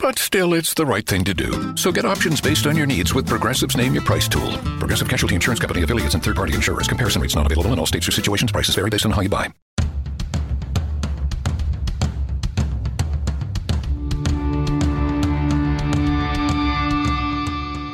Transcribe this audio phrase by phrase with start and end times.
[0.00, 1.76] But still, it's the right thing to do.
[1.76, 4.52] So get options based on your needs with Progressive's Name Your Price tool.
[4.78, 6.86] Progressive Casualty Insurance Company affiliates and third-party insurers.
[6.86, 8.52] Comparison rates not available in all states or situations.
[8.52, 9.52] Prices vary based on how you buy.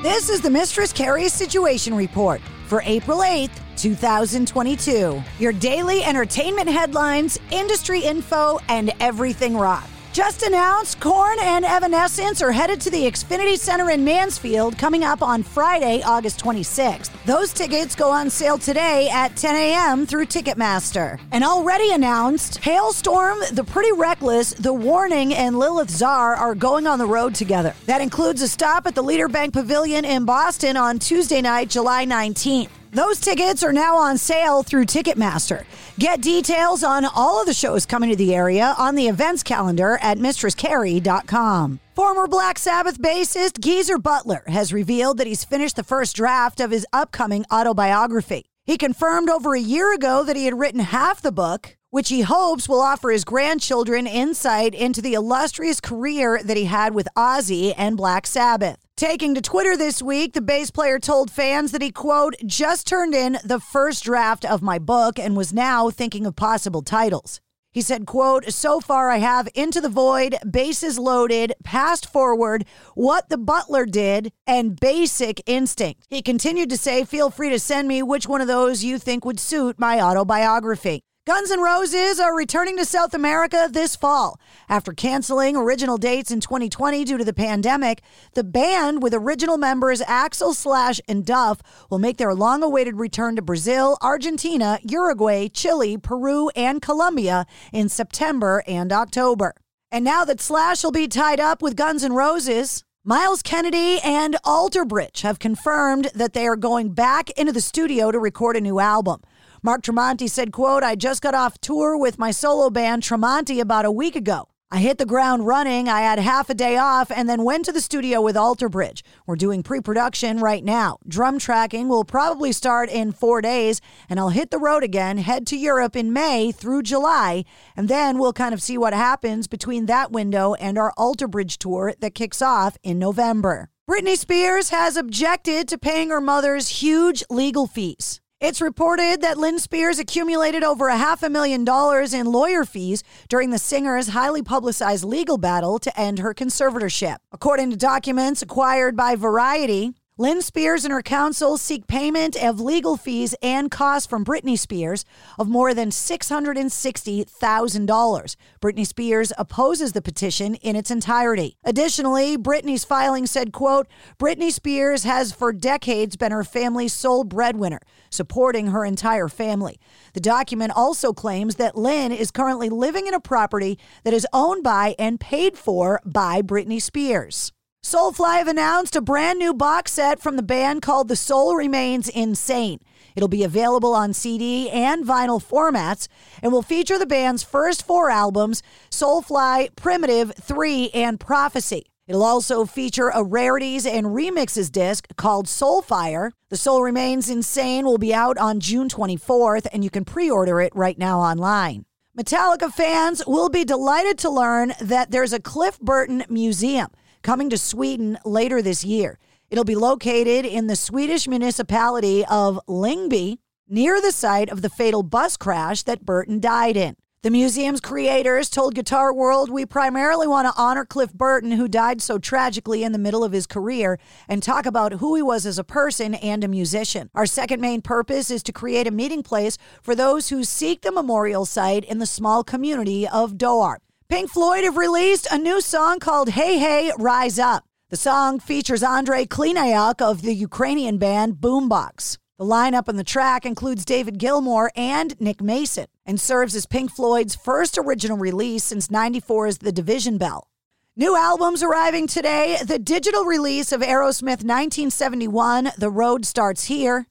[0.03, 5.23] This is the Mistress Carrie Situation Report for April 8th, 2022.
[5.39, 9.89] Your daily entertainment headlines, industry info, and everything rock.
[10.15, 15.23] Just announced, Korn and Evanescence are headed to the Xfinity Center in Mansfield coming up
[15.23, 17.11] on Friday, August 26th.
[17.25, 20.07] Those tickets go on sale today at 10 a.m.
[20.07, 21.19] through Ticketmaster.
[21.33, 27.01] And already announced, Halestorm, The Pretty Reckless, The Warning, and Lilith Czar are going on
[27.01, 27.75] the road together.
[27.87, 32.07] That includes a stop at the Leader Bank Pavilion in Boston on Tuesday night, July
[32.07, 32.69] 19th.
[32.95, 35.65] Those tickets are now on sale through Ticketmaster.
[35.99, 39.99] Get details on all of the shows coming to the area on the events calendar
[40.01, 41.81] at mistresscarrie.com.
[41.97, 46.71] Former Black Sabbath bassist Geezer Butler has revealed that he's finished the first draft of
[46.71, 48.45] his upcoming autobiography.
[48.65, 52.21] He confirmed over a year ago that he had written half the book, which he
[52.21, 57.75] hopes will offer his grandchildren insight into the illustrious career that he had with Ozzy
[57.77, 58.84] and Black Sabbath.
[58.97, 63.13] Taking to Twitter this week, the bass player told fans that he, quote, just turned
[63.13, 67.41] in the first draft of my book and was now thinking of possible titles.
[67.73, 73.29] He said, quote, so far I have Into the Void, Bases Loaded, Past Forward, What
[73.31, 76.07] the Butler Did, and Basic Instinct.
[76.09, 79.25] He continued to say, feel free to send me which one of those you think
[79.25, 81.03] would suit my autobiography.
[81.27, 84.39] Guns N' Roses are returning to South America this fall.
[84.69, 88.03] After canceling original dates in 2020 due to the pandemic,
[88.35, 93.37] the band, with original members Axl Slash and Duff, will make their long awaited return
[93.37, 99.55] to Brazil, Argentina, Uruguay, Chile, Peru, and Colombia in September and October.
[99.91, 104.37] And now that Slash will be tied up with Guns N' Roses, Myles Kennedy and
[104.45, 108.61] Alter Bridge have confirmed that they are going back into the studio to record a
[108.61, 109.23] new album.
[109.65, 113.87] Mark Tremonti said, quote, I just got off tour with my solo band Tremonti about
[113.87, 114.51] a week ago.
[114.71, 115.89] I hit the ground running.
[115.89, 119.03] I had half a day off and then went to the studio with Alter Bridge.
[119.27, 120.99] We're doing pre production right now.
[121.09, 123.81] Drum tracking will probably start in four days,
[124.11, 128.19] and I'll hit the road again, head to Europe in May through July, and then
[128.19, 132.15] we'll kind of see what happens between that window and our Alter Bridge tour that
[132.15, 133.71] kicks off in November.
[133.91, 138.21] Britney Spears has objected to paying her mother's huge legal fees.
[138.47, 143.03] It's reported that Lynn Spears accumulated over a half a million dollars in lawyer fees
[143.31, 147.17] during the singer's highly publicized legal battle to end her conservatorship.
[147.33, 152.97] According to documents acquired by Variety, Lynn Spears and her counsel seek payment of legal
[152.97, 155.05] fees and costs from Britney Spears
[155.41, 158.37] of more than $660,000.
[158.61, 161.57] Britney Spears opposes the petition in its entirety.
[161.65, 167.81] Additionally, Britney's filing said, quote, Britney Spears has for decades been her family's sole breadwinner,
[168.09, 169.81] supporting her entire family.
[170.13, 174.63] The document also claims that Lynn is currently living in a property that is owned
[174.63, 177.51] by and paid for by Britney Spears.
[177.85, 182.09] Soulfly have announced a brand new box set from the band called The Soul Remains
[182.09, 182.81] Insane.
[183.15, 186.09] It'll be available on CD and vinyl formats
[186.43, 191.85] and will feature the band's first four albums Soulfly, Primitive, 3, and Prophecy.
[192.07, 196.31] It'll also feature a rarities and remixes disc called Soulfire.
[196.49, 200.63] The Soul Remains Insane will be out on June 24th, and you can pre order
[200.63, 201.85] it right now online.
[202.19, 206.89] Metallica fans will be delighted to learn that there's a Cliff Burton Museum
[207.25, 209.19] coming to Sweden later this year.
[209.51, 215.03] It'll be located in the Swedish municipality of Lingby, near the site of the fatal
[215.03, 216.97] bus crash that Burton died in.
[217.23, 222.03] The museum's creators told Guitar World, We primarily want to honor Cliff Burton, who died
[222.03, 223.99] so tragically in the middle of his career,
[224.29, 227.09] and talk about who he was as a person and a musician.
[227.15, 230.93] Our second main purpose is to create a meeting place for those who seek the
[230.93, 233.79] memorial site in the small community of Doar.
[234.11, 237.65] Pink Floyd have released a new song called Hey Hey Rise Up.
[237.89, 242.19] The song features Andriy Khlyvnyuk of the Ukrainian band Boombox.
[242.39, 246.91] The lineup on the track includes David Gilmour and Nick Mason and serves as Pink
[246.91, 250.49] Floyd's first original release since 94's The Division Bell.
[250.95, 257.07] New albums arriving today the digital release of Aerosmith 1971, The Road Starts Here,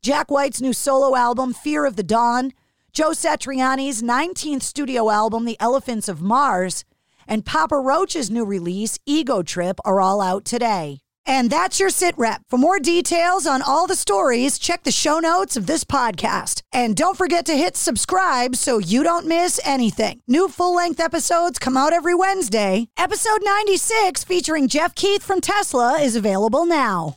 [0.00, 2.54] Jack White's new solo album, Fear of the Dawn,
[2.92, 6.84] Joe Satriani's 19th studio album, The Elephants of Mars,
[7.26, 11.00] and Papa Roach's new release, Ego Trip, are all out today.
[11.24, 12.42] And that's your sit rep.
[12.50, 16.60] For more details on all the stories, check the show notes of this podcast.
[16.70, 20.20] And don't forget to hit subscribe so you don't miss anything.
[20.28, 22.88] New full length episodes come out every Wednesday.
[22.98, 27.16] Episode 96, featuring Jeff Keith from Tesla, is available now.